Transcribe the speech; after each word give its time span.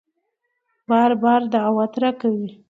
بار 0.89 1.11
بار 1.23 1.41
دعوت 1.53 1.93
راکوي 2.01 2.47